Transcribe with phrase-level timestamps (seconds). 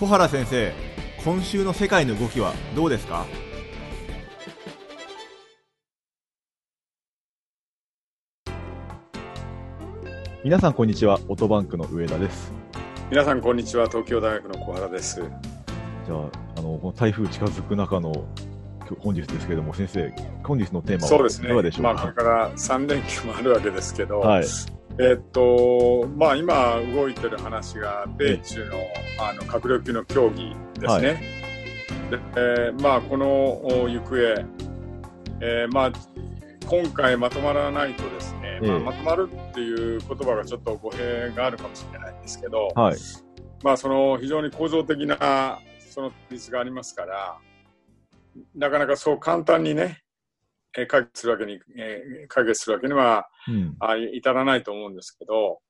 [0.00, 0.72] 小原先生
[1.22, 3.26] 今週の世界の動きはどうですか？
[10.42, 12.50] 皆さんこんにちはオートバンクの上田です。
[13.10, 15.16] 皆さんこんにちは東京大学の小原です。
[16.06, 18.26] じゃああのこの台風近づく中の
[19.00, 20.10] 本日ですけれども先生
[20.42, 24.44] 本日のテーマはいかがでしょうか、まあ、これから3連休もあるわけですけど、はい
[25.00, 28.76] えっとまあ、今動いてる話が米中の
[29.18, 31.08] あの閣僚級の協議ですね。
[31.08, 31.40] はい。
[32.10, 33.26] でえーまあ、この
[33.66, 34.16] お行方、
[35.40, 35.92] えーまあ、
[36.66, 38.68] 今回まとまらないとですね、ええ。
[38.68, 42.96] まあ、まとまるっていう言葉がちょっと語弊があるかもしれないんですけど、はい。
[43.62, 47.38] まあ、その非常に構造的なその率がありますから、
[48.54, 50.02] なかなかそう簡単にね、
[50.78, 53.76] えー解決するわけに、えー解決するわけにはうん。
[53.80, 55.60] あ至らないと思うんですけど、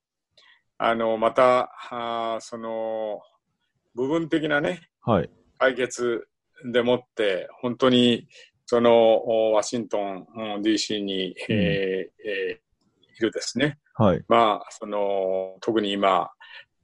[0.79, 3.21] あの、また、あーその、
[3.95, 5.31] 部分的なね、はい。
[5.59, 6.27] 解決
[6.73, 8.29] でもって、本当に、
[8.67, 12.71] その、おワシントン、うん DC に、えーえー
[13.19, 13.79] いるですね。
[13.95, 14.25] はい。
[14.29, 16.31] まあ、その、特に今、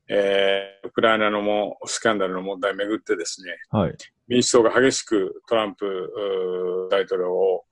[0.09, 3.95] えーウクライナのもスキャンダルの問題をめぐってですね、はい。
[4.29, 7.65] 民主党が激しくトランプ大統領を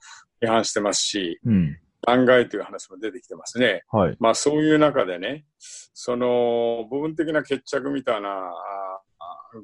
[0.45, 1.79] 批判してますし、うん。
[2.07, 3.83] 弾劾という話も出てきてますね。
[3.91, 4.17] はい。
[4.21, 8.53] まあそういう中でね、その部分的な決着みたいな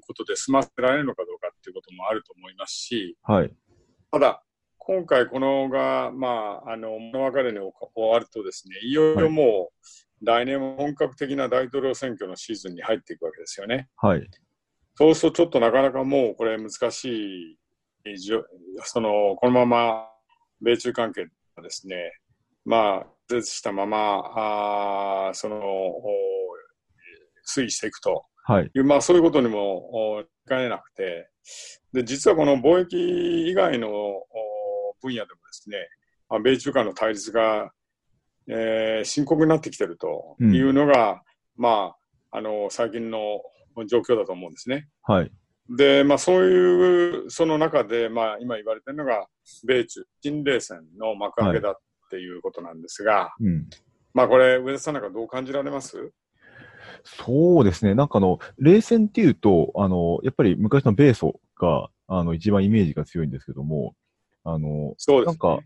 [0.06, 3.52] ことで済ませられるのかどうかっていうこともあると思いますし、はい。
[4.10, 4.42] ただ、
[4.78, 7.72] 今回このが、まあ、あの、物別れに終
[8.12, 9.70] わるとですね、いよいよも
[10.22, 13.88] う、来年も本格的な大統領選挙のシーズンに入っていくわけですよね。
[13.96, 14.28] はい。
[14.96, 17.58] そうするとちょっとなかなかもうこれ難しい
[18.82, 20.09] その、このまま
[20.60, 22.12] 米中関係がですね、
[22.64, 26.02] まあ、絶したまま、あーその、お
[27.46, 28.24] 推移していくと。
[28.44, 28.70] はい。
[28.84, 31.28] まあそういうことにもおいかねなくて、
[31.92, 34.26] で、実はこの貿易以外のお
[35.00, 35.76] 分野でもですね、
[36.28, 37.70] まあ、米中間の対立が、
[38.48, 41.22] えー深刻になってきているというのが、
[41.56, 41.94] ま
[42.30, 43.40] あ、あの、最近の
[43.86, 44.88] 状況だと思うんですね。
[45.02, 45.32] はい
[45.70, 49.26] で、まあそういう、その中で、まあ今言われてるのが、
[49.66, 51.74] 米中新冷戦の幕開けだっ
[52.10, 53.66] ていうことなんですが、うん
[54.12, 56.10] まあこれ、上田さんなんかどう感じられます？
[57.04, 57.94] そうですね。
[57.94, 63.94] なんかあの、冷戦っていうと、あの、やっぱり昔の米ソが、あの、一番イメージが強いんですけども、
[64.42, 65.38] あの、そうです、ね。
[65.40, 65.62] なんか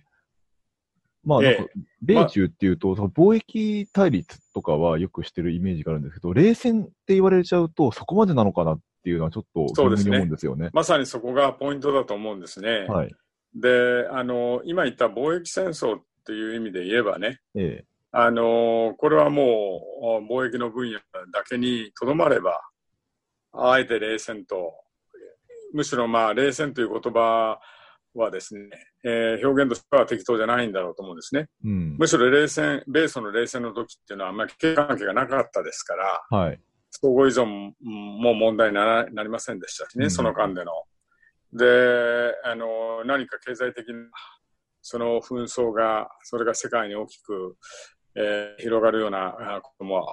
[1.24, 1.72] まあ、ええなんか、
[2.02, 10.70] 米中っていうと、その貿易対立とかはよくしてるイメージがあるんですけど、冷戦って言われちゃうと、そこまでなのかなっていうのはちょっとそうですねすよね。
[10.72, 12.86] まさにそこがポイントだと思うんですね。
[12.88, 13.14] はい。
[13.54, 17.84] で、あの、今言った貿易戦争っていう意味で言えばね、ええ。
[18.12, 19.82] あの、これはも
[20.28, 20.98] う貿易の分野
[21.32, 22.60] だけにとどまれば、
[23.52, 24.72] あえて冷戦と、
[25.72, 27.60] むしろまあ冷戦という言葉
[28.14, 28.70] はですね、
[29.04, 31.48] えー表現としては適当じゃないんだろうと思うんですね。
[31.64, 31.96] うん。
[31.98, 36.60] むしろ冷戦、米ソの冷戦の時っていうのはあんまり経営関係がなかったですから、はい。
[37.00, 40.72] 相互依存も問題になりませんでしたしね、うんその間での。
[41.52, 43.94] で、あの、何か経済的な、
[44.80, 47.56] その紛争が、それが世界に大きく、
[48.16, 50.06] えー広がるようなあことも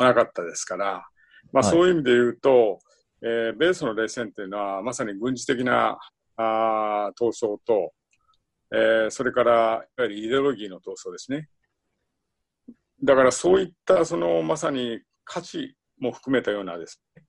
[0.00, 1.06] なかったですから、
[1.52, 2.78] まあはいそういう意味で言うと、
[3.22, 5.98] えー米ソの冷戦っていうのは、まさに軍事的な
[6.36, 7.92] あー闘争と、
[8.74, 11.48] えーそれから、いわゆるイデオロギーの闘争ですね。
[13.04, 17.22] だからそういった、その、まさに価値も含めたようなですね、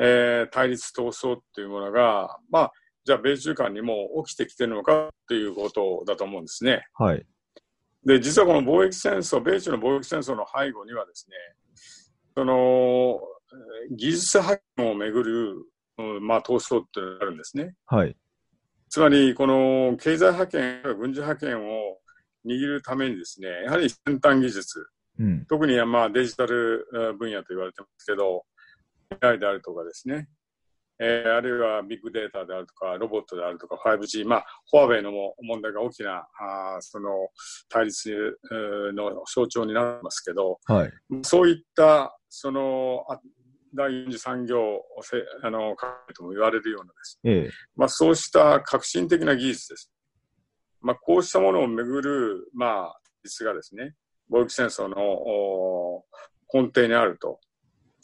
[0.00, 2.72] えー対立闘争っていうものが、まあ、
[3.04, 6.86] じゃあ米中間にも起きてきてるのかっていうことだと思うんですね。
[6.94, 7.26] はい。
[8.04, 11.36] で、実はこの貿易戦争、米中の貿易戦争の背後にはですね、
[12.34, 15.54] その、えー技術覇権をめぐる、
[15.98, 17.74] うんまあ、闘争っていうのがあるんですね。
[17.86, 18.16] はい。
[18.88, 21.98] つまり、この経済覇権、軍事覇権を
[22.46, 24.86] 握るためにですね、やはり先端技術、
[25.18, 25.46] うん。
[25.46, 28.44] 特にまあデジタルえー分野と言われてますけど、
[29.20, 30.28] AI であるとかですね、
[30.98, 37.28] えーあるいはビッグデータであるとか、ロボットであるとか、5G、まあ、フォアウェイのも問題が大きな、あーその
[37.68, 40.92] 対立えーの象徴になってますけど、はい。
[41.22, 43.18] そういった、その、あ
[43.74, 45.76] 第四次産業せあの
[46.14, 47.50] とも言われるようなですねええ。
[47.76, 49.92] まあ、そうした革新的な技術です。
[50.80, 53.94] まあ、こうしたものをめぐる、まあ、実がですね、
[54.30, 56.04] 貿易戦争のお
[56.52, 57.40] 根底にあると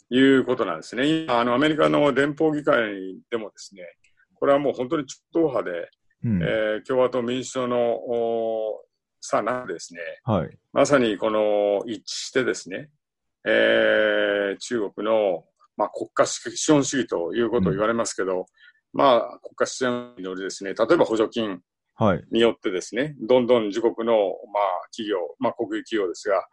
[0.09, 1.23] いうことなんですね。
[1.23, 3.83] 今、あの、アメリカの連邦議会でもですね、
[4.35, 5.89] これはもう本当に超党派で、
[6.23, 6.41] うん。
[6.43, 8.83] えー共和党民主党のお
[9.19, 10.57] さあ中でですね、はい。
[10.73, 12.89] まさにこの一致してですね、
[13.45, 15.43] えー中国の
[15.77, 18.47] まあ、国家資本主義ということを言われますけど、
[18.93, 21.59] まあ、国家資本主義によりですね、例えば補助金はい。
[22.31, 24.13] によってですね、どんどん自国の、
[24.53, 26.45] まあ、企業、まあ、国有企業ですが、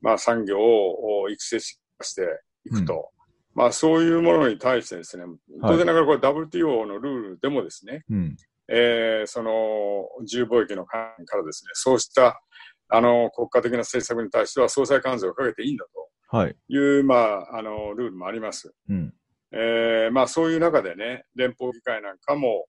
[0.00, 1.76] まあ、産業を育成し
[2.14, 2.22] て
[2.66, 3.10] いくと。
[3.54, 5.24] まあ、そういうものに対してですね、
[5.60, 8.36] 当然ながらこれ WTO のルールでもですね、うん。
[8.68, 12.40] えーその自由貿易の観点からですね、そうした
[12.88, 15.84] あの国家的な政策に対しては総裁関税をかけていいんだ
[16.32, 16.54] はい。
[16.54, 18.72] という、まあ、あのルールもあります。
[18.88, 19.12] うん。
[19.52, 22.64] えーまあ、そういう中でね、連邦議会なんかも、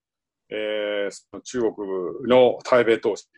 [0.54, 1.72] えーその中国
[2.28, 3.28] の対米投資、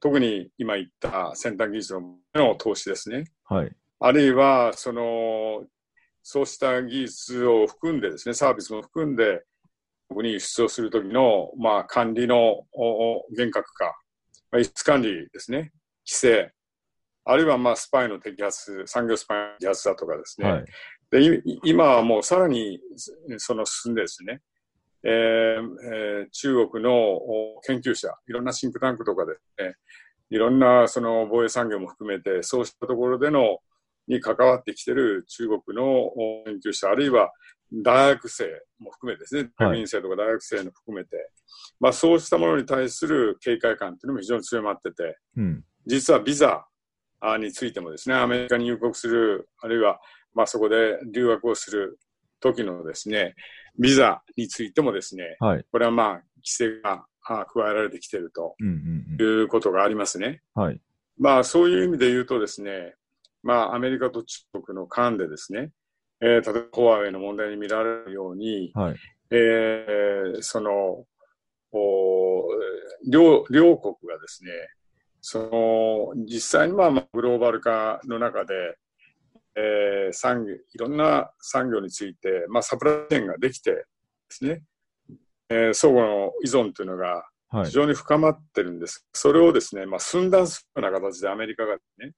[0.00, 1.94] 特に今言った先端技術
[2.34, 3.72] の投資ですね、はい。
[3.98, 5.66] あるいはその
[6.22, 9.42] そうした技術を含んでですね、サービスも含んで、
[10.08, 12.66] 国に輸出をするときの、まあ、管理の
[13.36, 13.84] 厳格化、
[14.50, 15.72] まあ、輸出管理ですね、
[16.06, 16.52] 規制、
[17.24, 20.64] あるいはまあスパイの摘発、産業スパイの摘発だとかですね、はい。
[21.10, 22.80] でい今はもうさらに
[23.38, 24.40] その進んでですね、
[25.02, 25.12] えー
[25.92, 29.74] えー中国のお研究者、いろんなシンクタンクとかですね、
[30.30, 33.58] いろんなその防衛産業も含めて、そうしたところでの
[34.06, 37.32] に関わってきている中国のお研究者、あるいは
[37.72, 38.44] 大学生
[38.78, 41.30] も含めてですね、はい大学院生とか大学生も含めて、
[41.78, 45.64] まあそうしたものに対する警戒感というのも非常に強まってて、うん。
[45.86, 46.66] 実はビザ
[47.20, 50.00] あについてもですね、アメリカに入国する、あるいは
[50.34, 51.98] まあそこで留学をする
[52.40, 53.34] 時のですね、
[53.78, 55.64] ビザについてもですね、はい。
[55.70, 58.56] これはまあ規制があ加えられてきていると。
[58.60, 60.42] いうことがありますね。
[60.54, 60.80] はい。
[61.18, 62.94] まあそういう意味で言うとですね、
[63.42, 65.70] まあアメリカと中国の間でですね、
[66.20, 68.96] えー例えばホワウェイの問題に見られるように、はい。
[69.30, 71.04] えーその、
[71.72, 72.42] お
[73.08, 74.50] 両、両国がですね、
[75.20, 78.54] その、実際にまあまあグローバル化の中で、
[79.56, 83.84] えー産業、いろんな産業について、まあサプライチェーンができてで
[84.28, 84.62] すね、
[85.48, 87.64] えー相互の依存というのがはい。
[87.64, 89.04] 非常に深まってるんです。
[89.12, 92.12] それをですね、まあ寸断するような形でアメリカがね、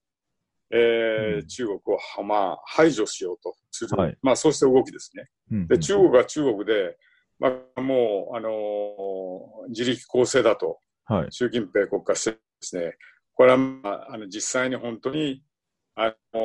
[0.70, 5.28] えーうん中国をはまあ排除しようとする、はいまあそうした動きですね。
[5.50, 6.98] うんで、中国は中国で、
[7.38, 11.26] まあ、もう、あのー自力構成だと、はい。
[11.30, 12.96] 習近平国家主席ですね、
[13.32, 15.42] これは、まあ、あの実際に本当に、
[15.94, 16.40] あの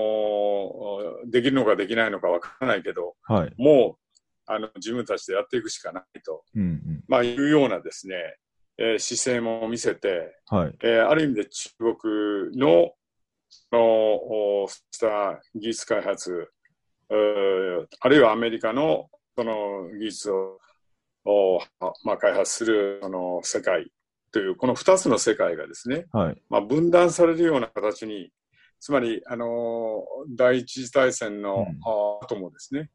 [1.26, 3.54] ーできるのかできないのかわからないけど、はい。
[3.58, 7.04] もう、あの、自分たちでやっていくしかないと、うんうん。
[7.08, 8.16] まあ、いうようなですね、
[8.78, 10.76] えー姿勢も見せて、はい。
[10.84, 12.94] えーある意味で中国の、
[13.50, 16.50] その、した技術開発、
[17.10, 20.60] あるいはアメリカのその技術を、
[21.26, 21.60] お
[22.04, 23.92] まあ、開発するその世界
[24.32, 26.42] という、この二つの世界がですね、はい。
[26.50, 28.32] まあ、分断されるような形に、
[28.80, 32.90] つまり、あのー第一次大戦の、うんあ後もですね、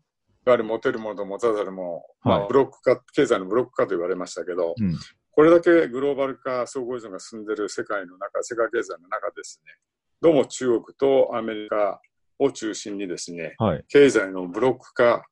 [0.45, 4.97] やはり持てるものと持たざるもの、まあ、はいブロック化、経済のブロック化と言われましたけど、うん。
[5.31, 9.73] これだけグローバル化、相互依存が進んでいる世界の中、世界経済の中ですね、
[10.21, 12.01] どうも中国とアメリカ
[12.39, 13.85] を中心にですね、はい。
[13.89, 15.25] 経済のブロック化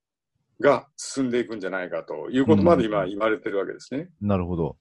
[0.60, 4.08] が進んでいくんじゃないかということまで今言われてるわけですね。
[4.20, 4.76] なるほど。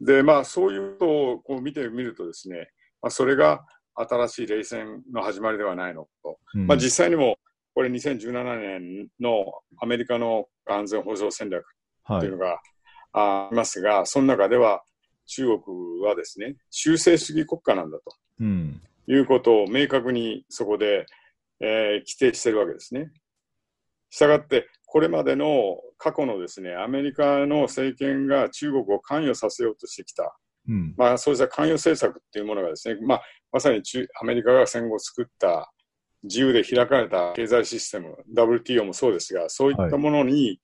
[0.00, 2.70] で、まあそういうことをこう見てみるとですね、
[3.02, 3.64] まあ、それが
[3.96, 6.38] 新しい冷戦の始まりではないのと。
[6.54, 7.36] うんまあ実際にも
[7.74, 9.44] これ2017年の
[9.80, 11.64] アメリカの安全保障戦略
[12.04, 12.32] はいという。
[12.32, 12.60] のが
[13.12, 14.82] ありますが、その中では
[15.26, 18.04] 中国はですね、修正主義国家なんだと
[18.40, 18.80] うん。
[19.06, 21.06] いうことを明確にそこで、
[21.60, 23.10] えー規定しているわけですね。
[24.10, 30.36] したがって、これまでの過去のですね、アメリカの政権が中国を関与させようとしてきた、
[30.68, 30.94] うん。
[30.96, 35.70] まあそうした関与政策っていうものがですね、まあまさに中アメリカが戦後作った
[36.22, 40.60] 自由で開かれた経済システム、WTO もそうですが、そういったものに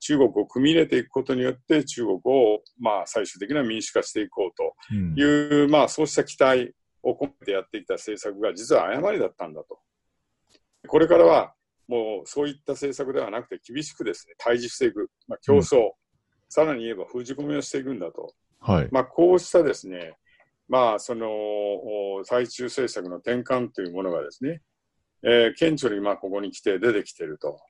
[0.00, 9.78] 中国を組み入れていくことによって中国をまあ最終的には民主化していこうとうんいう、まあそうした期待を込めてやってきた政策が実は誤りだったんだと。
[10.86, 11.54] これからは
[11.88, 15.90] もうそういった政策ではなくて厳しくですね、対峙していく、まあ、競争、
[16.48, 18.32] さらに言えば封じ込めをしていくんだと。
[18.60, 18.88] はい。
[18.90, 20.16] まあ、こうしたですね、
[20.68, 24.62] まあ、その、お対中政策の転換というものがですね、
[25.22, 27.60] えー顕著にまあここに来て出てきていると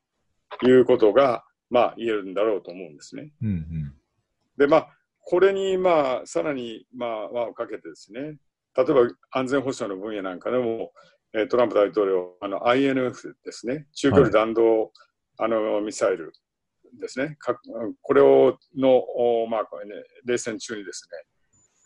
[0.62, 3.32] いうことが、まあ、言えるんだろうと思うんですね。
[3.42, 3.94] うんうん。
[4.56, 4.88] で、まあ、
[5.20, 8.37] これに、まあ、さらに、まあ、輪をかけてですね、
[8.76, 10.92] 例えば安全保障の分野なんかでも、
[11.32, 14.92] えートランプ大統領、あの INF ですね、中距離弾道、
[15.38, 16.32] あのミサイル
[16.99, 17.59] ですね、か
[18.02, 19.68] これをの、おまあ
[20.25, 21.09] 冷戦中にです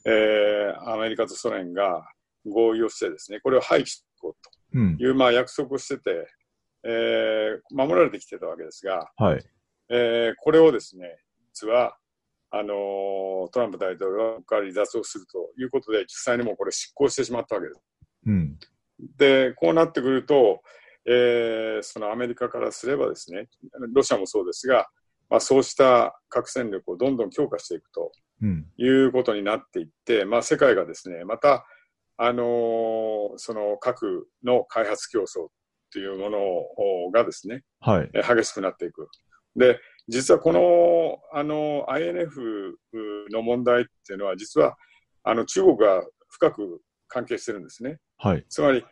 [0.04, 2.06] ね、えーアメリカとソ連が
[2.46, 4.36] 合意をしてですね、これを廃棄していこ
[4.74, 5.04] ううんと。
[5.04, 6.26] いう、まあ、約束をしてて、
[6.84, 9.44] えー守られてきてたわけですが、はい。
[9.90, 11.18] えーこれをですね、
[11.52, 11.96] 実は、
[12.50, 17.80] あのートランプ大統領はここから離脱をするということで、実際にもうこれ執行してしまったわけです。
[18.26, 18.58] うん。
[19.18, 20.62] で、こうなってくると、
[21.06, 23.48] えーそのアメリカからすればですね、
[23.92, 24.86] ロシアもそうですが、
[25.28, 28.66] まあ、そうした核戦力をどんどん強化していくとうん。
[28.76, 31.66] いうことになっていって、まあ、世界がですね、また、
[32.16, 35.48] あのーその核の開発競争
[35.92, 38.10] というものがですね、はい。
[38.14, 39.08] えー激しくなっていく。
[39.56, 42.74] で、実はこの、あの、INF
[43.30, 44.76] の問題っていうのは、実は、
[45.22, 47.98] あの、中国が深く関係してるんですね。
[48.18, 48.44] はい。
[48.48, 48.84] つまり、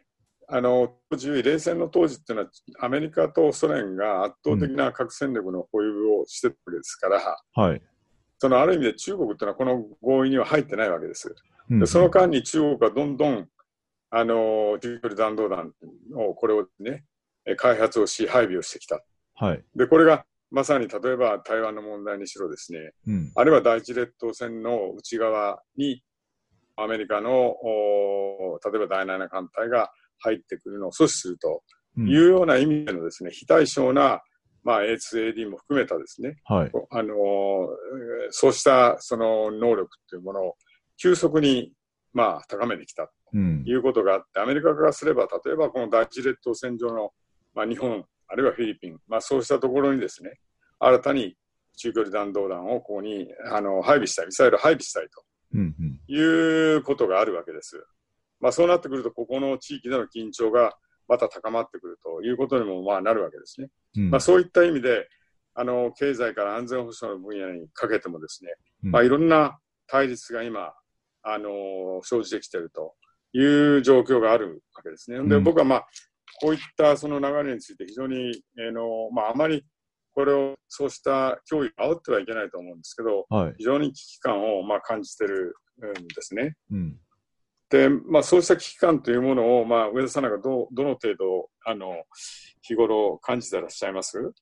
[0.54, 7.82] あの、当時、冷戦の当時っていうのは、アメリカとソ連が圧倒的な核戦力の保有をしてたわけですから、はい。
[8.38, 11.35] そのある意味で中国っていうのはこの合意には入ってないわけです。
[11.71, 13.49] うんでその間に中国がどんどん、
[14.11, 15.73] あの、中距離弾道弾
[16.14, 17.04] を、これをね、
[17.47, 19.02] え開発をし、配備をしてきた。
[19.37, 19.64] はい。
[19.75, 23.32] で、これがまさに例えば台湾の問題にしろですね、うん。
[23.37, 26.02] あるいは第一列島線の内側に
[26.76, 29.90] アメリカの、お例えば第七艦隊が
[30.23, 31.62] 入ってくるのを阻止すると
[31.99, 34.23] うんいうような意味でのですね、非対称な、
[34.64, 36.71] まあ、A2AD も含めたですね、はい。
[36.91, 37.17] あのー
[38.31, 40.55] そうしたその能力というものを
[40.97, 41.73] 急速に、
[42.14, 43.71] まあ、高めてきたうんと。
[43.71, 47.11] いうことがあって、アメリカからすれば、例えばこの第一列島線上の、
[47.55, 50.38] まあ、日本、あるいはフィリピン、まあ、そうしたところにですね、
[50.79, 51.37] 新たに
[51.76, 55.09] 中距離弾道弾をここにあの配備したい、ミサイルを配備したい。
[55.11, 55.25] と
[56.09, 57.85] いうことがあるわけです。
[58.42, 60.76] まあ、そうなってくると、ここの地域での緊張が
[61.08, 63.68] また高まってくるということにもまあなるわけですね。
[63.96, 65.08] うんまあ、そういった意味で、
[65.54, 70.72] あの経済から安全保障の分野にかけてもですね、うんまあ、いろんな対立が今、
[71.22, 72.94] あの生じてきていると
[73.32, 73.44] い
[73.78, 75.18] う状況があるわけですね。
[75.28, 75.87] で、うん僕はまあ、
[76.40, 79.64] こういったその流れについて非常に、えーのまあ、あまり
[80.14, 83.54] これをそうした脅威を煽ってはいけないと思うんですけど、はい。
[83.58, 85.54] 非常に危機感をまあ感じてる
[86.00, 86.54] んですね。
[86.70, 86.96] うん。
[87.73, 92.05] で、まあ、そうした危機感というものを、まあ、上田さんなんかどうどの程度あの
[92.61, 94.33] 日頃感じてらっしゃいます？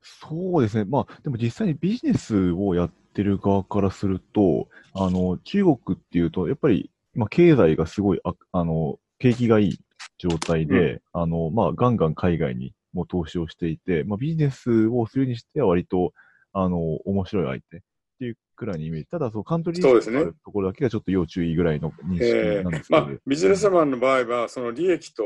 [0.00, 0.84] そうですね。
[0.84, 9.78] まあ、でも実際にビジネスをやってる側からすると、あの、中国っていうと、やっぱり、まあ、経済がすごい、ああの、景気がいい
[10.16, 16.12] 状態で、あの、まあ、ガンガン海外にも投資をしていて、まあ、ビジネスをするにしては割と、
[16.52, 17.84] あの、面白い相手
[18.16, 19.06] っていうくらいのイメージ。
[19.08, 25.22] ただ、そのカントリーリスクがあるところだけがちょっと要注意ぐらいの認識えなんですけど、ーまあ、ビジネスマンの場合は、その利益と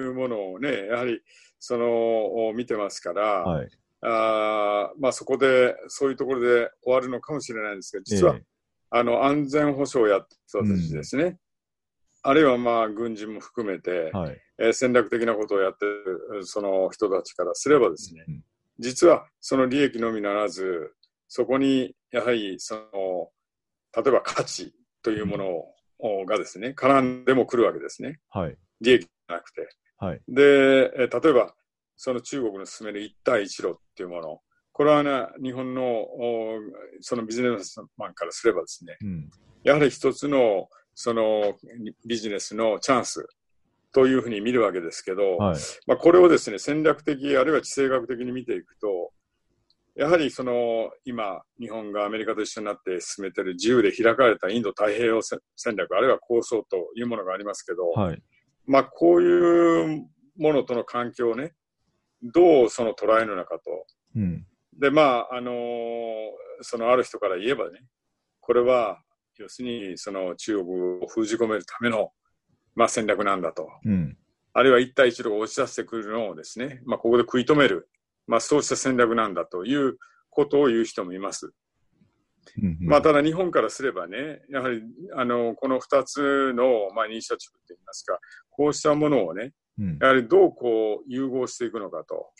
[0.00, 1.20] いうものをね、やはり
[1.58, 3.68] その見てますから、はい。
[4.00, 8.42] あーまあ、そこで、そういうところで終わるのかもしれないんですけど、実は、え
[8.94, 11.38] あの安全保障をやってたちですね、
[12.22, 14.40] あるいはまあ軍人も含めて、えはい。
[14.58, 18.44] えー戦略的なことをやってるその人たちからすればですね、うん
[18.78, 20.92] 実はその利益のみならず、
[21.34, 23.30] そこにやはりその、
[23.96, 25.46] 例えば価値というもの
[25.98, 28.20] をがですね、絡んでもくるわけですね。
[28.28, 28.58] はい。
[28.82, 29.66] 利益じゃなくて。
[29.96, 30.20] はい。
[30.28, 31.54] で、えー例えば、
[31.96, 34.40] その中国の進める一帯一路っていうもの、
[34.72, 36.58] これはね、日本のお
[37.00, 39.30] そのビジネスマンからすればですね、うん。
[39.64, 41.54] やはり一つのその
[42.04, 43.26] ビジネスのチャンス
[43.94, 45.56] というふうに見るわけですけど、はい。
[45.86, 49.12] まあ、これをですね、戦略的、あるいは地政学的に見ていくと、
[49.94, 55.40] やはりその今、日本がアメリカと一緒になって進めている自由で開かれたインド太平洋戦
[55.76, 58.22] 略、あるいは構想というものがありますけど、はい。
[58.66, 60.06] まあ、こういう
[60.38, 61.52] ものとの関係をね、
[62.22, 63.86] どうその捉えるのかと。
[64.16, 64.46] うん。
[64.78, 65.52] で、まあ、あの
[66.62, 67.84] そのある人から言えばね、
[68.40, 69.02] これは、
[69.38, 72.12] 要するにその中国を封じ込めるための、
[72.74, 73.68] まあ、戦略なんだと。
[73.84, 74.16] うん。
[74.54, 77.88] あるいは一帯一路が押し出してくるのをですね、まあ、ここで食い止める、
[78.26, 79.98] まあ、そうした戦略なんだという
[80.30, 81.52] ことを言う人もいます。
[82.60, 82.78] うん。
[82.80, 84.82] まあ、ただ日本からすればね、やはり
[85.16, 88.18] あのこの2つの、まあ、イニシアチブといいますか、
[88.50, 89.98] こうしたものをね、うん。
[90.00, 92.30] やはりどうこう融合していくのかと、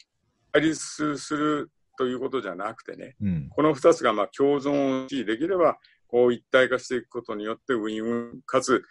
[0.52, 3.48] 対立するということじゃなくてね、うん。
[3.50, 8.82] この2つがまあ共存し、できればこう一体化していくことによって、ウィンウィン、かつ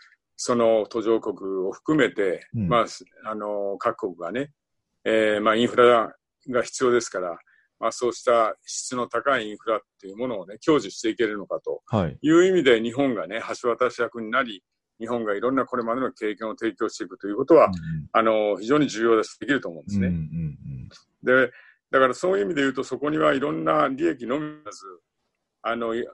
[0.43, 2.85] その途上国を含めて、うんまあ、
[3.29, 4.51] あの各国がね、
[5.05, 6.15] えーまあ、インフラ
[6.49, 7.37] が必要ですから、
[7.79, 12.17] まあ、そうした質の高いインフラっていうものをね、享受していけるのかとはい。
[12.21, 14.63] いう意味で日本がね、橋渡し役になり、
[14.99, 17.71] 日本がいろんなこれまでの経験を提供していくということは、
[18.11, 20.03] あの非常に重要です、できると思うんですうん。
[20.03, 20.11] うん。
[20.11, 20.19] うね。
[21.43, 21.47] ん。
[21.47, 21.51] で、
[21.89, 24.85] だからそういう意味で言うと、そこにはいろんな利益のみならず、
[25.63, 26.05] あの、い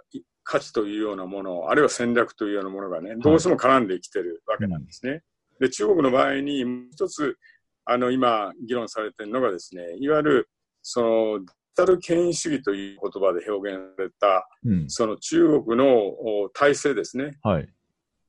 [0.44, 5.22] 価値というようなもの、あるいは戦略というようなものがね、どうしても絡んできてるわけなんですね。
[5.60, 7.38] で、中国の場合に、もう一つ、
[7.88, 10.50] あの、今、議論されているのがですね、いわゆる、
[10.82, 14.90] その、デジタル権威主義という言葉で表現された、うん。
[14.90, 16.08] その中国の
[16.44, 17.38] お体制ですね。
[17.44, 17.70] はい。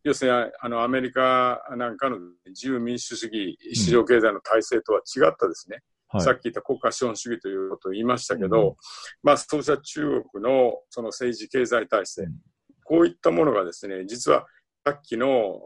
[0.04, 6.20] 要するに、あの、アメリカなんかの自由民主主義、市場経済の体制とは違ったですね、はい。
[6.20, 8.76] さっき言った国家資本主義ということを言いましたけど、うん
[9.22, 12.32] まあ、そうした中国のその政治経済体制、うん
[12.88, 14.46] こういったものがですね、実は
[14.88, 15.61] さっきの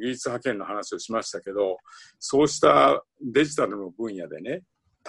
[0.00, 1.78] 技術派遣の話をしましたけど、
[2.18, 4.62] そうしたデジタルの分野でね、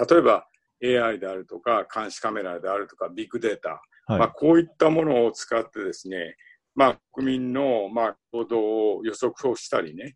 [0.09, 0.45] 例えば
[0.83, 6.35] AI であるとか、監視カメラであるとか、ビッグデータ、はいまあ、こういったものを使ってですね、
[6.75, 8.59] まあ、国民の、まあ、行動
[8.97, 10.15] を予測をしたりね、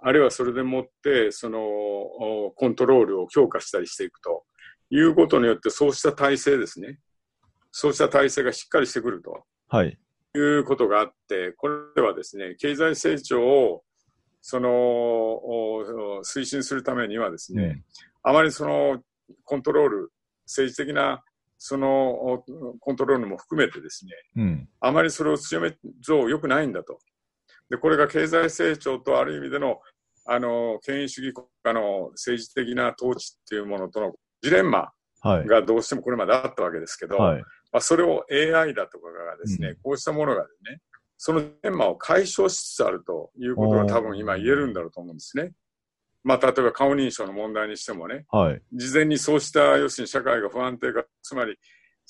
[0.00, 4.44] あるいはそれでもって、その、おコントロールを強化したりしていくと
[4.90, 6.98] いうことによって、そうした体制ですね。
[7.72, 9.98] そうした体制がしっかりしてくるとはい。
[10.34, 13.82] いうことがあって、これではですね、経済成長を、
[14.40, 17.84] その、お推進するためにはですね、うん
[18.22, 19.00] あまりその
[19.44, 20.12] コントロール、
[20.44, 21.22] 政治的な
[21.56, 22.44] そのお
[22.78, 24.68] コントロールも含めてですね、うん。
[24.80, 26.98] あまりそれを強めると良くないんだと。
[27.70, 29.78] で、これが経済成長とある意味での、
[30.26, 35.46] あの、権威主義国家の政治的な統治っていうものとのジレンマはい。
[35.46, 37.42] がどうしてもこれまであったわけですけど、はい。
[37.72, 40.80] まあ、それを AI だとかがですね、うんこうしたものがね、
[41.16, 45.52] そのジレンマを解消しつつあるということが多分今言えるんだろうと思うんですね。
[46.24, 48.62] まあ、例えば顔認証の問題にしてもね、はい。
[48.72, 51.56] 事前にそうした、要するに社会が不安定化、つまり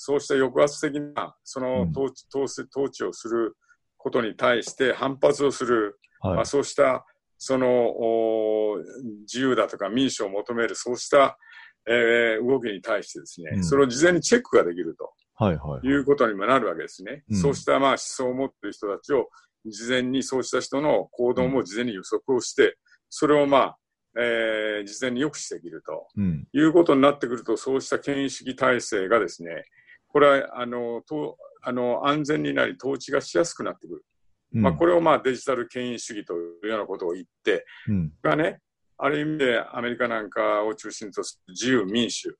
[0.00, 3.56] そうした抑圧的なそのうん統治,、統治統治をする
[3.96, 6.46] ことに対して反発をする、まあ、はい。
[6.46, 7.04] そうした
[7.36, 8.78] そのお
[9.22, 11.36] 自由だとか民主を求めるそうした、
[11.88, 15.56] えー動きに対してですね、うんそれを事前にチェックができるとはい。
[15.56, 15.86] はい。
[15.86, 17.24] いうことにもなるわけですね。
[17.30, 19.28] うんそうしたまあ思想を持っている人たちを
[19.64, 22.76] 事前にそうした人の行動も事前に予測をして、
[23.08, 23.78] それをまあ、
[24.18, 26.06] えー事前に抑止できると。
[26.16, 26.48] うん。
[26.52, 29.64] いうことになってくると、そうした権威主義体制がですね、
[30.08, 34.04] これはあのとあの安全になり、統治がしやすくなってくる。
[34.54, 38.12] うんまあ、これをまあデジタル権威主義というようなことを言って、うん。
[38.22, 38.60] がね、
[38.96, 42.36] ある意味でアメリカなんかを中心とする自由民主、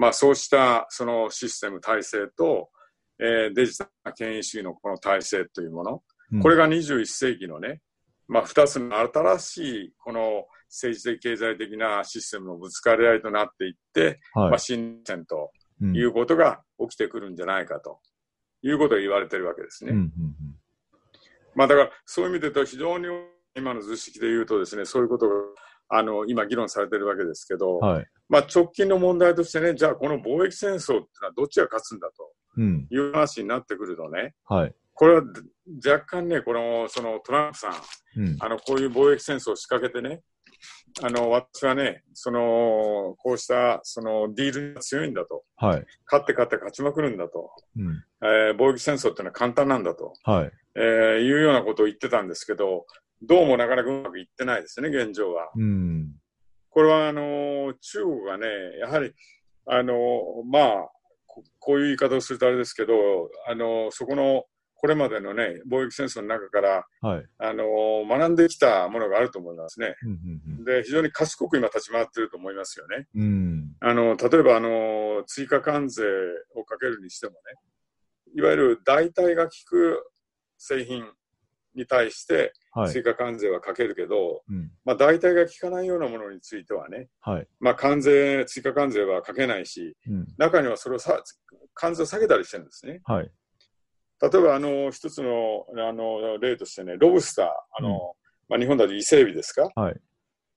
[0.00, 2.70] まあ、そうしたそのシステム体制と、
[3.18, 7.80] えーデジタルな権威主義のこの体制というもの、うんこれが21世紀のね、
[8.28, 14.60] まあ、2つの新しいこの政治的経済的なシステムのぶつかり合いとなっていって、まあ、はい。
[14.60, 15.50] 新戦と
[15.82, 17.98] うんいうことが起きてくるんじゃないかと
[18.62, 19.90] いうことを言われてるわけですね。
[19.90, 19.98] うん。
[19.98, 20.12] うん。
[21.56, 23.06] まあだからそういう意味で言うと非常に
[23.56, 25.34] 今の図式で言うとですね、そういうことが
[25.90, 28.06] あの今議論されてるわけですけど、はい。
[28.28, 32.86] まあ直近の問題としてね、じゃあこの貿易戦争ってのはどっちが勝つんだとうん。
[32.90, 34.74] いう話になってくるとね、はい。
[34.94, 35.22] これは
[35.84, 37.72] 若干ね、このそのトランプさん、
[38.16, 38.36] うん。
[38.40, 40.20] あのこういう貿易戦争を仕掛けてね、
[41.02, 45.86] あの私はね、そのこうしたそのディールが強いんだと、はい。
[46.06, 48.04] 勝って勝って勝ちまくるんだと、うん。
[48.22, 50.52] えー貿易戦争っていうのは簡単なんだと、はい。
[50.76, 50.82] えー
[51.20, 52.86] いうようなことを言ってたんですけど、
[53.22, 55.50] どうもなかなかうまくいってないですね、現状は。
[55.54, 56.12] うん。
[56.70, 58.46] これは、あのー中国がね、
[58.80, 59.12] やはり、
[59.66, 59.96] あのー
[60.50, 60.88] まあ
[61.26, 62.94] こ、こういう言い方をするとあれですけど、
[63.46, 67.26] あのーそこの、これまでのね、貿易戦争の中から、はい。
[67.38, 69.94] あのー学んできたものがあると思いますね。
[70.02, 70.64] うん。
[70.64, 73.06] で、非常に賢く今立ち回ってると思いますよね。
[73.14, 73.22] うん。
[73.22, 73.76] うん。
[73.80, 76.04] あの、例えば、あの、追加関税
[76.54, 77.38] をかけるにしてもね、
[78.34, 80.10] いわゆる代替が効く
[80.56, 81.04] 製品
[81.74, 82.92] に対してはい。
[82.92, 84.70] 追加関税はかけるけど、うん。
[84.84, 87.48] まあ、代替が効かないようなものについてはね、はい。
[87.58, 90.26] まあ、関税、追加関税はかけないし、うん。
[90.38, 91.20] 中にはそれをさ
[91.74, 93.00] 関税を下げたりしてるんですね。
[93.04, 93.30] はい。
[94.22, 97.46] 例えば、あの、一つの、あの、例としてね、ロブスター、
[97.78, 98.14] あの、
[98.48, 99.68] まあ、日本だと伊勢海老ですか？
[99.74, 100.00] はい。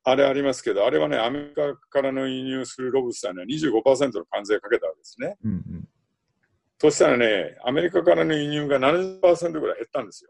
[0.04, 5.38] あれありますけど、あれはね、アメリカからの輸入するロブスターには25%の関税かけたわけですね。
[5.46, 5.52] うん。
[5.52, 5.88] うん。
[6.78, 10.30] そしたらね、アメリカからの輸入が70%ぐらい減ったんですよ。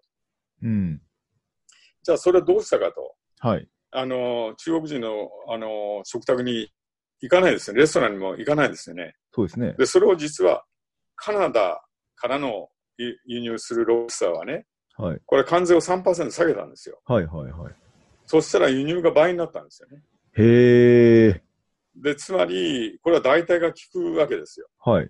[0.64, 1.02] うん。
[2.04, 3.16] じゃあ、それはどうしたかと。
[3.40, 3.68] はい。
[3.92, 6.70] あの、中国人の、あの、食卓に
[7.22, 7.82] 行かないですよね。
[7.82, 9.16] レストランにも行かないですよね。
[9.32, 9.76] そうですね。
[9.78, 10.64] で、それを実は、
[11.16, 11.82] カナダ
[12.16, 15.22] からの輸輸入するロブスターはね、はい。
[15.26, 17.00] これ関税を3%下げたんですよ。
[17.06, 17.26] はい。
[17.26, 17.52] はい。
[17.52, 17.74] はい。
[18.26, 20.04] そしたら輸入が倍になったんですよね。
[20.36, 21.44] へえ。
[21.96, 24.68] で、つまり、これは代替が効くわけですよ。
[24.80, 25.10] はい。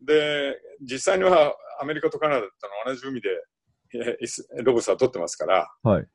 [0.00, 2.50] で、実際にはアメリカとカナダとの
[2.86, 3.28] 同じ海で
[4.62, 6.06] ロブスター取ってますから、はい。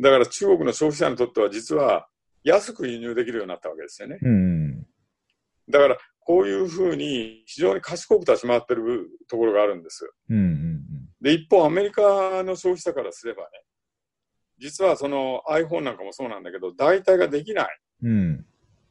[0.00, 2.08] だから中国の消費者にとっては実は
[2.44, 4.18] 安く輸入できるようになったわけですよね。
[4.20, 4.82] うん。
[5.70, 10.10] だからこういうふうに非常に賢く立ち回ってるところがあるんです。
[10.30, 10.36] うん。
[10.36, 10.82] うん。
[11.20, 13.48] で、一方アメリカの消費者からすればね、
[14.58, 17.80] 実はその iPhone なんかもそうなんだけど、代替ができない。
[18.04, 18.46] うん。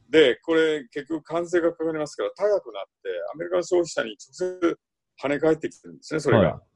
[0.10, 4.80] で、これ結局関税がかかりますから高くなって、アメリカの消費者に直接
[5.22, 6.44] 跳ね返ってきてるんですね、それが。
[6.44, 6.71] はい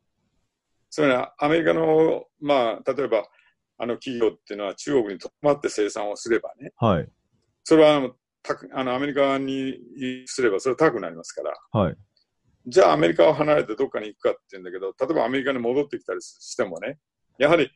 [0.95, 3.25] それはアメリカの、まあ、例えば、
[3.77, 7.09] あの企業っていうのは中国にとどまって生産をすればね、はい。
[7.65, 9.75] それはあのたあのアメリカに
[10.25, 11.97] すればそれは高くなりますから、はい。
[12.65, 16.97] じゃあアメリカを離れてどっかに行くかって言うんだけど、例えばアメリカに戻ってきたりしてもね、
[17.39, 17.69] やはり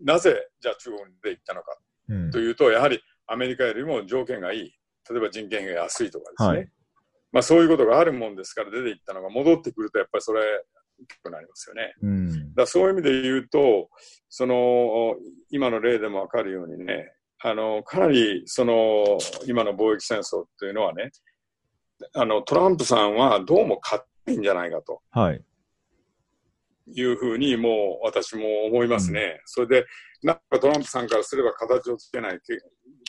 [0.00, 1.76] なぜじゃあ中国で行ったのか
[2.08, 2.38] うんと。
[2.38, 4.72] いうと、やはりアメリカよりも条件がいい、
[5.10, 6.68] 例えば人件費が安いとかですね、はい
[7.32, 10.42] まあ、そういうことがあるもんですから出て行ったのが戻ってくると、やっぱりそれ、
[11.08, 11.94] 結構なりますよね。
[12.02, 12.54] うん。
[12.54, 13.88] だそういう意味で言うと、
[14.28, 15.16] その
[15.50, 21.10] 今の例でもわかるようにね、あのかなりその今の貿易戦争っていうのはね、
[22.14, 25.42] あのトランプさんはどうも勝ってんじゃないかとはい。
[26.92, 29.40] いうふうにもう私も思いますね。
[29.44, 29.86] それで、
[30.22, 32.40] なんかトランプさんからすれば形をつけない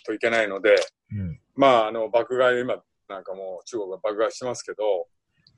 [0.06, 0.76] といけないので、
[1.12, 1.40] うん。
[1.56, 2.76] まあ、あの爆買い、今
[3.10, 5.08] なんかもう中国が爆買いしてますけど、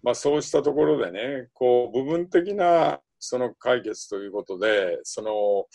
[0.04, 5.66] まあ、そうしたところでね、こう部分的なその解決ということで、その、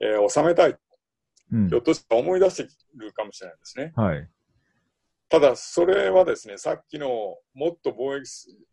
[0.00, 0.76] えー収めたい、
[1.52, 3.92] うんひょっとしたら思い出してるかもしれないですね。
[3.94, 4.28] はい。
[5.28, 7.08] ただ、それはですね、さっきの
[7.54, 8.26] もっと貿易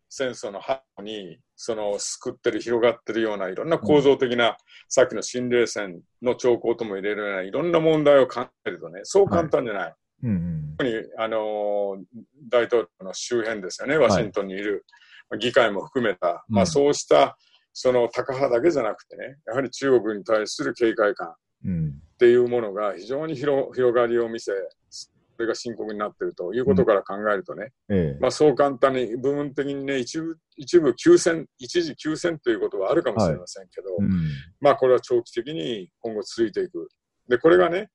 [0.08, 4.56] 戦争の後に、その救ってる、広がってるようないろんな構造的な、
[4.88, 9.94] さっきの新冷戦の兆候とも入れるようないろんな問題を考えるとね、そう簡単じゃない。
[10.24, 10.74] うんうん。
[10.78, 12.04] 特に、あのー
[12.48, 14.84] 大統領の周辺ですよね、ワシントンにいる、
[15.38, 17.36] 議会も含めた、まあ、うんそうした
[17.72, 21.94] その高派だけじゃなくてね、やはり中国に対する警戒感っうん。
[22.18, 24.52] ていうものが非常に広広がりを見せ、
[24.88, 28.18] それが深刻になっているということから考えるとね、ええ。
[28.20, 34.10] まあ、そう簡単に部分的にね、一部一部休戦、一時休戦ということはあるかもしれませんけど、うん。
[34.60, 36.88] まあこれは長期的に今後続いていく。
[37.28, 37.88] で、これがね、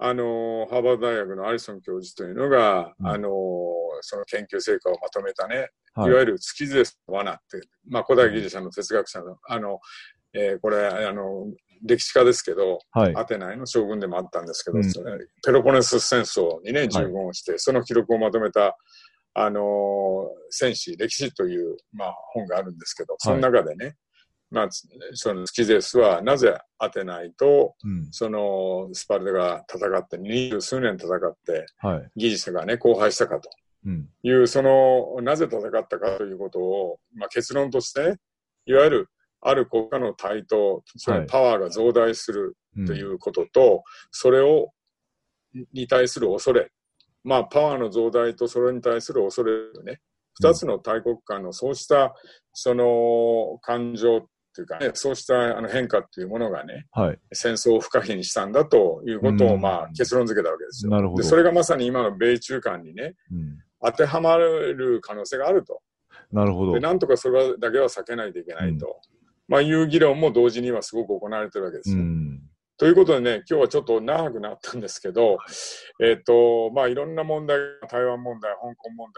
[0.00, 3.06] あのハーバード大学のアリソン教授というのが、うん。
[3.06, 3.30] あの
[4.00, 6.10] その研究成果をまとめたね、はい。
[6.10, 9.80] い、わゆる月ゼスの罠って、まあ古代ギリシャの哲学者の、あの、
[10.34, 11.46] えーこれ、あの、
[11.82, 13.16] 歴史家ですけど、はい。
[13.16, 14.84] アテナイの将軍でもあったんですけど、うん。
[15.44, 18.76] ペロポネス戦争にね、従軍をして、その記録をまとめた、
[19.34, 19.64] あのー
[20.50, 23.96] 戦史、歴史という、まあ、本があるんですけど、その中でね、
[24.50, 28.08] まあ、つそのスキゼスはなぜアテナイとうん。
[28.10, 32.10] そのスパルタが戦って、二十数年戦って、はい。
[32.16, 33.50] ギリシャがね、荒廃したかと
[33.86, 34.08] うん。
[34.22, 38.16] いう、その、なぜ戦ったかということを、まあ、結論として、
[38.66, 39.08] いわゆる、
[39.40, 44.70] ある国家の台頭、つまりパワーが増大するうんということと、それを、
[45.72, 46.70] に対する恐れ。
[47.24, 49.52] まあ、パワーの増大とそれに対する恐れ
[49.84, 50.00] ね。
[50.34, 52.14] 二つの大国間のそうした、
[52.52, 57.18] その、感情っていうかね、そうしたあの変化っていうものがね、はい。
[57.32, 60.90] 戦争を不可避にしたんだということを、うんまあ、結論付けたわけですよ。
[60.90, 63.58] なるほどで、それがまさに今の米中間にね、うん。
[63.80, 65.80] 当てはまる可能性があると。
[66.32, 66.80] なるほどで、。
[66.80, 69.00] なんとかそれだけは避けないといけないと。
[69.46, 71.98] まあ、いう議論も同時にはすごく行われてるわけですよ。
[71.98, 72.40] うん。
[72.76, 75.38] ということでね、今日はちょっと長くなったんですけど、
[76.02, 79.08] えっ、と、まあ、いろんな問題、台湾問題、香港問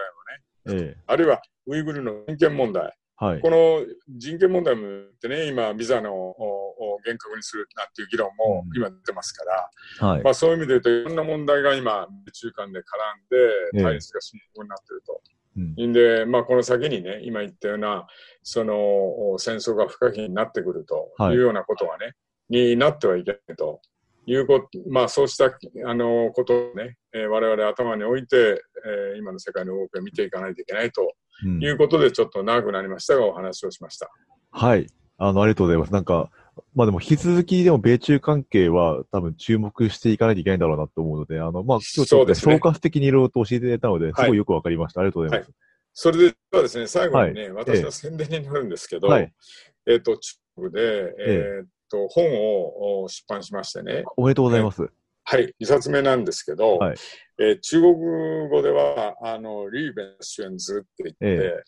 [0.65, 1.03] 題のね、ええ。
[1.07, 3.41] あるいはウイグルの人権問題、はい。
[3.41, 10.31] この人権問題もってね、今、ビザのおお厳格にするなんていう議論もうん今出てますから、はいま。
[10.31, 15.23] あ、そういう意味で言うと、いろんな問題が今、米中間で絡ええんで、対立が深刻になっていると。
[15.57, 15.91] うん。
[15.91, 18.07] んで、まあ、この先にね、今言ったような、
[18.43, 22.15] その、お戦争が不可避になってくるとはいいうようなことはね、
[22.49, 23.83] になってはいけないと
[24.27, 31.13] いうこと、まあ、そうした、あの、ことをね、えー我々頭に置いて、えー今の世界の動きを見ていかないといけないと
[31.45, 34.11] うんいうことで、ちょっと長くなりましたが、お話をしました。
[34.51, 34.87] はい。
[35.17, 35.93] あの、ありがとうございます。
[35.93, 36.31] なんか、
[36.75, 45.01] まあでも引き続きでも米中関係は多分注目していかないといけないんだろうなと思うので、あの、まあ今日ちょっとね総括的にいろいろと教えていただいたので、すごいよくわかりました。
[45.01, 45.53] ありがとうございます。
[45.93, 49.33] それではですね、最後にね、はい私の宣伝になるんですけど、はい
[49.87, 54.83] えっ、と、中国で、えっ、と、本をお出版しましてね、おめでとうございます。
[55.25, 56.97] はい、2冊目なんですけど、はい
[57.39, 57.95] えー中国
[58.49, 61.63] 語では、あの、リーベンシュエンズって言って、え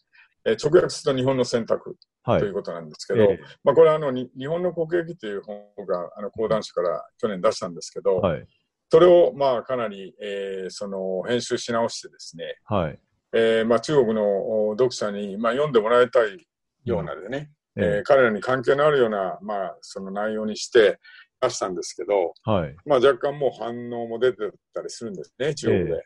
[0.45, 2.53] えー直訳すると日本の選択はいという。
[2.53, 5.57] ことなんですけど、ええまあ、これはあの、に日本の国益という本
[5.87, 8.47] が、あの、講談社から去年出したんですけど、はい。
[8.91, 12.99] それを、まあ、かなり、えーその、編集し直してですね、はい。
[13.35, 16.47] えーまあ、中国のお読者に、まあ、読んでもらいたい
[16.85, 20.99] ようなでね、えーえ彼らに関係のあるような、まあ、その内容にして
[21.41, 22.77] 出したんですけど、えはい。
[22.87, 26.05] まあ、若干もう反応も出てたりするんですね、中国で。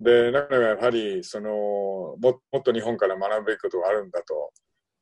[0.00, 4.52] で、だからやはり、そのも、もっと日本から学ぶべきことがあるんだと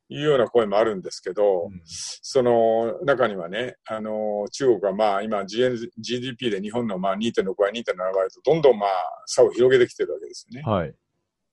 [0.09, 8.89] いうような声もあるんですけど、うんその中にはね、あの中国はまあ今 GDP で日本のまあ2.6倍、2.7倍とどんどんまあ
[9.25, 10.69] 差を広げてきてるわけですよね。
[10.69, 10.93] はい。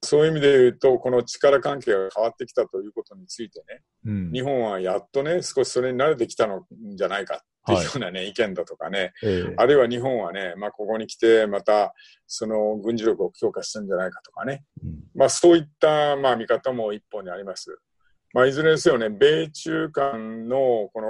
[0.04, 4.32] そういう意味で言うと、この力関係が変わってきたということについてね、うん。
[4.32, 11.94] 日本はやっとね、少しそれに慣れてきたのんじゃないかっていうようなね、意見だとかね、ええあるいは日本はね、まあここに来てまた
[12.26, 17.78] その軍事力を強化してるんじゃないかとかね、うんまあそういったまあ見方も一方にあります。
[18.34, 20.56] まあいずれにせよね、米中間の
[20.92, 21.08] この、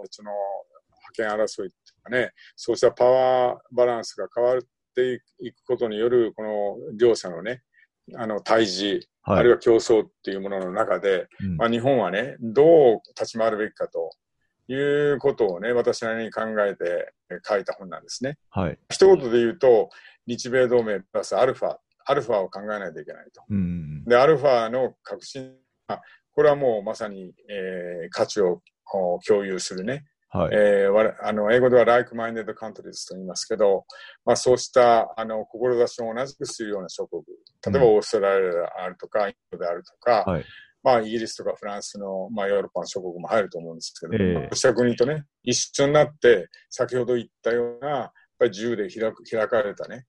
[0.00, 0.30] おその
[1.02, 4.60] 覇権争いとかね、そうしたパワーバランスが変わっ
[4.94, 7.62] ていくことによるこの両者のね、
[8.16, 9.44] あの対峙、あはい。
[9.44, 14.10] るいは競争っていうものの中で、うんまあ、日本はね、どう立ち回るべきかと
[14.72, 14.74] い
[15.12, 18.38] うことをね、私なりに考えてえ書いた本なんですね。
[18.50, 18.78] はい。
[18.90, 19.90] 一言で言うと、
[20.26, 23.42] 日米同盟プラスアルファ、アルファを考えないといけないと。
[23.48, 24.04] うん。
[24.04, 25.54] で、アルファの革新、
[25.88, 26.00] あ
[26.32, 30.50] これはもうまさに、えー価値をお共有するね、はい。
[30.54, 33.84] えーわれあの英語では like-minded countries と言いますけど、
[34.24, 37.22] まあ、そうしたあの志を同じくするような諸国、
[37.66, 40.44] 例えばうんオーストラリアであるとか、インドであるとか、はい
[40.82, 50.06] まあ、イギリスとかフランスの、まあ、ヨーロッパの諸国も入ると思うんですけど、ええまあこうした国とね、一緒になって、先ほど言ったような、やっぱり自由で開く開かれたね、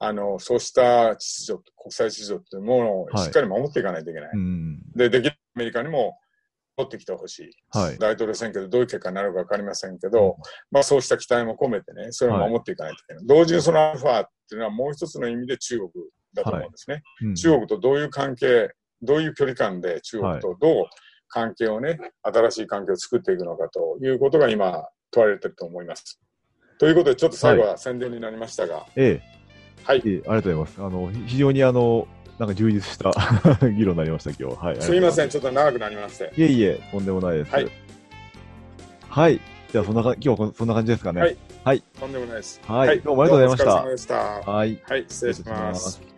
[0.00, 4.30] あの、そうした秩序、国際秩序というものをはいしっかり守っていかないといけない。
[4.32, 4.80] うん。
[4.94, 6.18] で、できるアメリカにも
[6.78, 7.50] 取ってきてほしい。
[7.76, 7.98] はい。
[7.98, 10.36] 大統領選挙でどういう結果になるか分かりませんけど、
[10.70, 13.26] まあそうした期待も込めてね、それを守っていかないといけない。
[13.26, 15.90] 同時にそのアルファっていうのはもう一つの意味で中国
[16.34, 17.02] だと思うんですね。
[17.22, 18.70] うん中国とどういう関係、
[19.02, 20.84] どういう距離感で中国とどう
[21.28, 26.20] 関係をね、新しい関係を作っていくのかということが今問われてると思います。
[26.78, 29.38] ということで、ちょっと最後は宣伝になりましたが、ええ。
[29.84, 30.82] はいええありがとうございます。
[30.82, 32.06] あの、非常にあの、
[32.38, 33.12] なんか充実した
[33.68, 34.66] 議論になりました、今日。
[34.66, 34.80] はい。
[34.80, 35.30] すみません、ん。
[35.30, 36.32] ちょっと長くなりまして。
[36.36, 37.52] いえいえ、とんでもないです。
[37.52, 37.68] はい。
[39.08, 39.40] はい。
[39.72, 41.36] じゃあ、そんなか、今日はそんな感じですかね。
[41.64, 42.60] はいとんでもないです。
[42.66, 44.14] はいどうもありがとうございましたどうもお疲れ様でした。
[44.50, 44.80] はい。
[44.84, 45.90] はい、失礼します。
[45.90, 46.17] す。